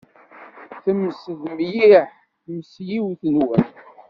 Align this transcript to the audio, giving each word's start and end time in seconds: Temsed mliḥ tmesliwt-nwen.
Temsed 0.83 1.41
mliḥ 1.55 2.09
tmesliwt-nwen. 2.43 3.65